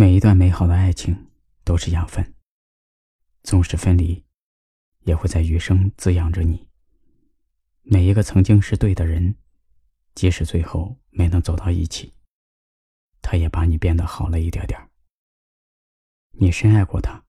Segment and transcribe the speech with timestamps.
[0.00, 1.26] 每一段美好的爱情
[1.64, 2.32] 都是养分，
[3.42, 4.24] 纵使分离，
[5.06, 6.68] 也会在余生滋养着你。
[7.82, 9.34] 每一个曾经是对的人，
[10.14, 12.14] 即使最后没能走到一起，
[13.20, 14.80] 他也把你变得好了一点点。
[16.30, 17.20] 你深爱过他，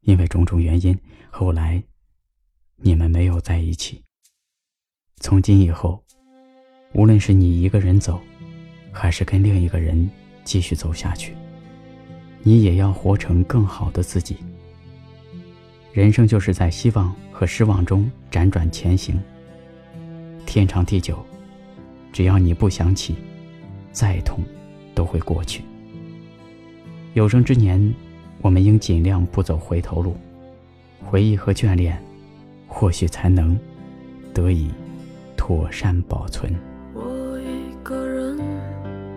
[0.00, 0.98] 因为种种原因，
[1.30, 1.84] 后来
[2.76, 4.02] 你们没有在一起。
[5.16, 6.02] 从今以后，
[6.94, 8.18] 无论是你一个人走，
[8.94, 10.10] 还是跟另一个人
[10.42, 11.36] 继续走下去。
[12.42, 14.36] 你也要活成更好的自己。
[15.92, 19.20] 人生就是在希望和失望中辗转前行。
[20.46, 21.18] 天长地久，
[22.12, 23.16] 只要你不想起，
[23.92, 24.42] 再痛
[24.94, 25.62] 都会过去。
[27.14, 27.92] 有生之年，
[28.40, 30.16] 我们应尽量不走回头路，
[31.04, 32.00] 回忆和眷恋，
[32.66, 33.58] 或许才能
[34.32, 34.70] 得以
[35.36, 36.54] 妥善保存。
[36.94, 38.38] 我一个人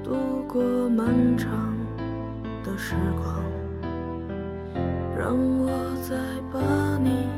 [0.04, 0.16] 度
[0.48, 1.08] 过漫
[1.38, 1.71] 长。
[2.82, 3.36] 时光，
[5.16, 5.70] 让我
[6.02, 6.18] 再
[6.52, 7.30] 把你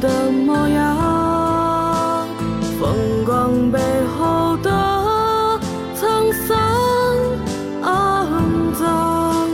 [0.00, 2.26] 的模样，
[2.78, 3.78] 风光背
[4.16, 4.70] 后的
[5.96, 6.56] 沧桑
[7.82, 9.48] 肮脏。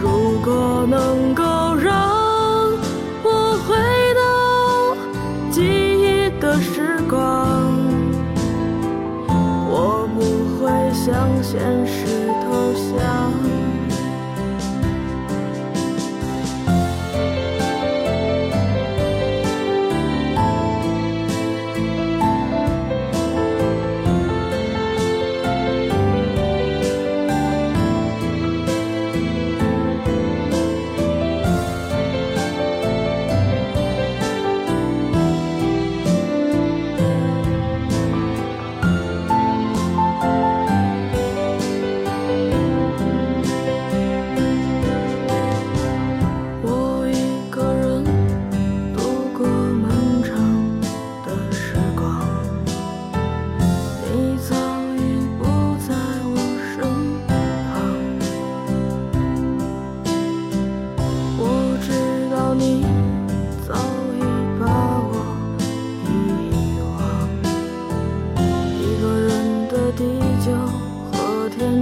[0.00, 1.42] 如果能够
[1.76, 1.90] 让
[3.22, 3.28] 我
[3.66, 3.74] 回
[4.14, 4.20] 到
[5.50, 7.72] 记忆的时光，
[9.28, 10.20] 我不
[10.62, 12.09] 会向现实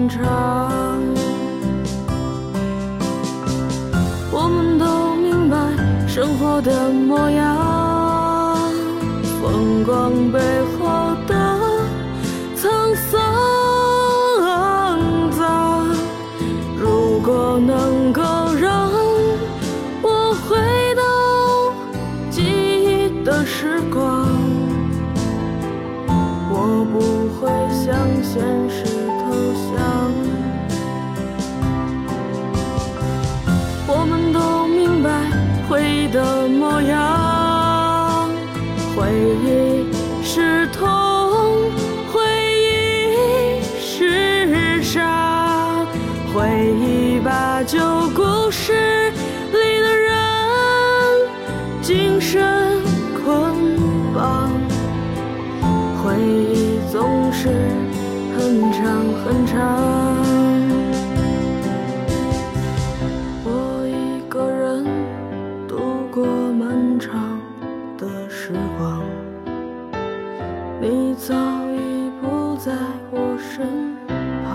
[0.09, 1.03] 长，
[4.33, 5.57] 我们都明白
[6.09, 8.59] 生活的模样，
[9.41, 10.41] 风光背
[10.79, 11.35] 后的
[12.57, 13.19] 沧桑。
[16.81, 18.23] 如果能够
[18.59, 18.91] 让
[20.01, 20.57] 我回
[20.95, 21.03] 到
[22.31, 24.27] 记忆的时光，
[26.51, 28.98] 我不会向现实。
[39.09, 40.87] 回忆是痛，
[42.13, 42.21] 回
[42.61, 45.87] 忆是伤，
[46.35, 46.47] 回
[46.79, 47.79] 忆把旧
[48.15, 49.11] 故事
[49.51, 50.13] 里的人
[51.81, 52.83] 精神
[53.25, 53.79] 捆
[54.15, 54.51] 绑，
[56.05, 57.49] 回忆总是
[58.37, 58.83] 很长
[59.25, 60.48] 很长。
[72.89, 73.69] 在我身
[74.43, 74.49] 旁。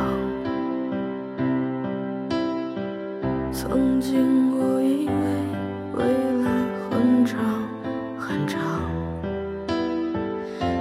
[3.52, 5.14] 曾经我以为
[5.94, 6.00] 未
[6.44, 6.50] 来
[6.90, 7.38] 很长
[8.18, 8.58] 很长，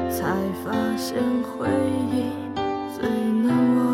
[0.08, 0.34] 才
[0.64, 1.69] 发现回
[2.10, 2.32] 忆
[2.96, 3.06] 最
[3.43, 3.92] 难忘。